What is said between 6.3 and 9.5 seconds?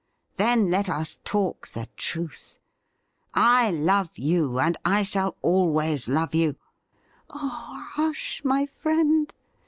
you ''Oh, hush, my friend